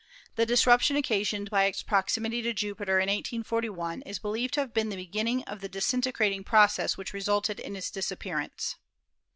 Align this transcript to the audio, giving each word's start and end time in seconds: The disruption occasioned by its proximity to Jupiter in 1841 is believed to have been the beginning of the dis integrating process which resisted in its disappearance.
The 0.35 0.47
disruption 0.47 0.95
occasioned 0.95 1.51
by 1.51 1.65
its 1.65 1.83
proximity 1.83 2.41
to 2.41 2.53
Jupiter 2.53 2.97
in 2.97 3.03
1841 3.07 4.01
is 4.01 4.17
believed 4.17 4.55
to 4.55 4.61
have 4.61 4.73
been 4.73 4.89
the 4.89 4.95
beginning 4.95 5.43
of 5.43 5.61
the 5.61 5.69
dis 5.69 5.93
integrating 5.93 6.43
process 6.43 6.97
which 6.97 7.13
resisted 7.13 7.59
in 7.59 7.75
its 7.75 7.91
disappearance. 7.91 8.77